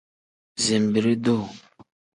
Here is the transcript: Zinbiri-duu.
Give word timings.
Zinbiri-duu. 0.63 1.43